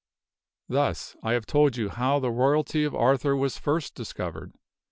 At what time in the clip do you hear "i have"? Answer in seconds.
1.21-1.45